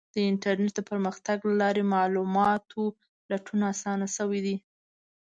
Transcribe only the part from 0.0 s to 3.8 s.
د انټرنیټ د پرمختګ له لارې د معلوماتو لټون